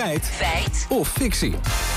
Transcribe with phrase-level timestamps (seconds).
[0.00, 0.86] feit, Feit.
[0.88, 1.89] of fictie.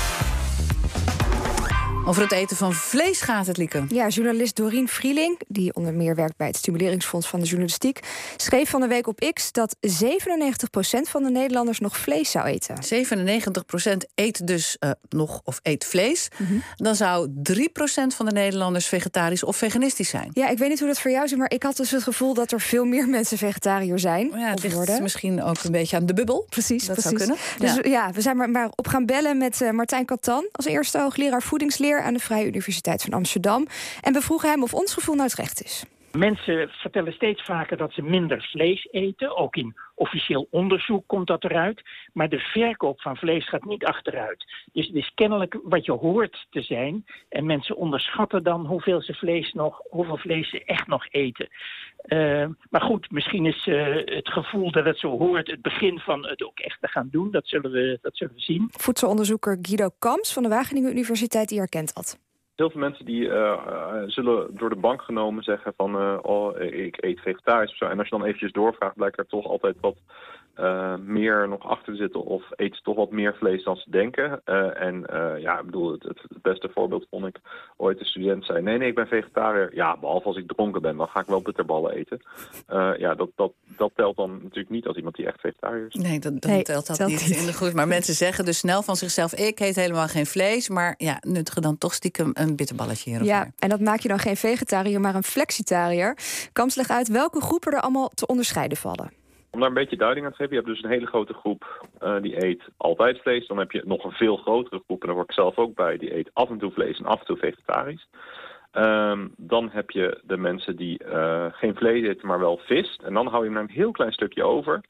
[2.06, 3.84] Over het eten van vlees gaat het, Lieke.
[3.88, 8.00] Ja, journalist Dorien Vrieling, die onder meer werkt bij het Stimuleringsfonds van de Journalistiek,
[8.36, 9.80] schreef van de week op X dat 97%
[11.00, 12.76] van de Nederlanders nog vlees zou eten.
[13.84, 16.28] 97% eet dus uh, nog of eet vlees.
[16.38, 16.62] Mm -hmm.
[16.76, 17.62] Dan zou 3%
[18.06, 20.30] van de Nederlanders vegetarisch of veganistisch zijn.
[20.32, 22.34] Ja, ik weet niet hoe dat voor jou is, maar ik had dus het gevoel
[22.34, 24.30] dat er veel meer mensen vegetariër zijn.
[24.34, 25.02] Ja, het ligt worden.
[25.02, 26.46] misschien ook een beetje aan de bubbel.
[26.48, 27.18] Precies, dat precies.
[27.18, 27.36] zou kunnen.
[27.58, 30.66] Dus ja, ja we zijn maar, maar, op gaan bellen met uh, Martijn Katan als
[30.66, 33.66] eerste hoogleraar voedingsleer aan de Vrije Universiteit van Amsterdam.
[34.00, 35.84] En we vroegen hem of ons gevoel nou het recht is.
[36.18, 39.36] Mensen vertellen steeds vaker dat ze minder vlees eten.
[39.36, 41.82] Ook in officieel onderzoek komt dat eruit.
[42.12, 44.44] Maar de verkoop van vlees gaat niet achteruit.
[44.72, 47.04] Dus het is kennelijk wat je hoort te zijn.
[47.28, 51.48] En mensen onderschatten dan hoeveel ze vlees nog, hoeveel vlees ze echt nog eten.
[52.06, 56.26] Uh, maar goed, misschien is uh, het gevoel dat het zo hoort het begin van
[56.26, 57.30] het ook echt te gaan doen.
[57.30, 58.68] Dat zullen we, dat zullen we zien.
[58.70, 62.23] Voedselonderzoeker Guido Kamps van de Wageningen Universiteit die herkent dat.
[62.56, 67.04] Heel veel mensen die uh, zullen door de bank genomen zeggen van uh, oh, ik
[67.04, 67.84] eet vegetarisch of zo.
[67.84, 69.96] En als je dan eventjes doorvraagt, blijkt er toch altijd wat
[70.60, 73.90] uh, meer nog achter te zitten of eet ze toch wat meer vlees dan ze
[73.90, 74.44] denken.
[74.74, 75.04] en
[75.40, 77.36] ja, ik bedoel, het, het, beste voorbeeld vond ik
[77.76, 79.74] ooit een student zei, nee, nee, ik ben vegetariër.
[79.74, 82.20] Ja, behalve als ik dronken ben, dan ga ik wel bitterballen eten.
[82.98, 85.94] ja, dat, dat, dat telt dan natuurlijk niet als iemand die echt vegetariër is.
[85.94, 87.74] Nee, dat, dat nee, telt dat telt niet, in de goed.
[87.74, 90.68] Maar mensen zeggen dus snel van zichzelf, ik eet helemaal geen vlees.
[90.68, 93.52] Maar ja, nuttigen dan toch stiekem een bitterballetje hier of Ja, daar.
[93.58, 96.18] en dat maak je dan geen vegetariër, maar een flexitariër.
[96.52, 99.23] Kams legt uit welke groepen er allemaal te onderscheiden vallen.
[99.54, 101.86] Om daar een beetje duiding aan te geven, je hebt dus een hele grote groep
[102.02, 103.46] uh, die eet altijd vlees.
[103.46, 105.96] Dan heb je nog een veel grotere groep, en daar word ik zelf ook bij,
[105.96, 108.08] die eet af en toe vlees en af en toe vegetarisch.
[108.72, 113.00] Um, dan heb je de mensen die uh, geen vlees eten, maar wel vis.
[113.04, 114.80] En dan hou je maar een heel klein stukje over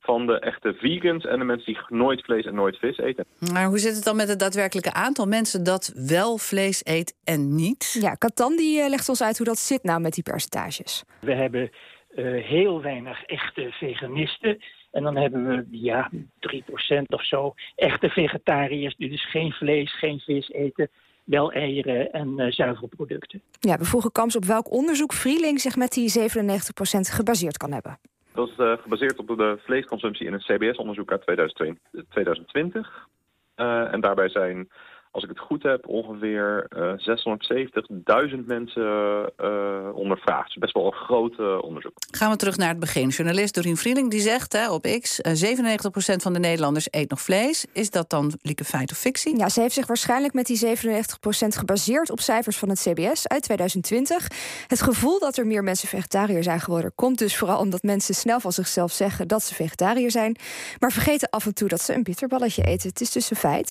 [0.00, 3.24] van de echte vegans en de mensen die nooit vlees en nooit vis eten.
[3.52, 7.54] Maar hoe zit het dan met het daadwerkelijke aantal mensen dat wel vlees eet en
[7.54, 7.98] niet?
[8.00, 11.04] Ja, Katan die legt ons uit hoe dat zit nou met die percentages.
[11.20, 11.70] We hebben
[12.14, 14.58] uh, heel weinig echte veganisten.
[14.90, 20.18] En dan hebben we, ja, 3% of zo echte vegetariërs die dus geen vlees, geen
[20.18, 20.88] vis eten.
[21.24, 23.42] Wel eieren en uh, zuivelproducten.
[23.60, 26.22] Ja, we vroegen Kams op welk onderzoek Vrieling zich met die 97%
[27.00, 27.98] gebaseerd kan hebben.
[28.34, 31.22] Dat is uh, gebaseerd op de vleesconsumptie in een CBS-onderzoek uit
[32.08, 33.08] 2020.
[33.56, 34.68] Uh, en daarbij zijn,
[35.10, 36.92] als ik het goed heb, ongeveer uh,
[38.32, 40.46] 670.000 mensen uh, ondervraagd.
[40.46, 41.92] Dus best wel een groot onderzoek.
[42.10, 43.08] Gaan we terug naar het begin.
[43.08, 45.20] Journalist Dorien Vrieling die zegt hè, op X...
[45.28, 47.66] 97% van de Nederlanders eet nog vlees.
[47.72, 49.36] Is dat dan lieke feit of fictie?
[49.36, 50.70] Ja, ze heeft zich waarschijnlijk met die 97%
[51.48, 52.10] gebaseerd...
[52.10, 54.26] op cijfers van het CBS uit 2020.
[54.66, 56.92] Het gevoel dat er meer mensen vegetariër zijn geworden...
[56.94, 59.28] komt dus vooral omdat mensen snel van zichzelf zeggen...
[59.28, 60.36] dat ze vegetariër zijn,
[60.78, 62.88] maar vergeten af en toe dat ze een bitterballetje eten.
[62.88, 63.68] Het is dus een feit.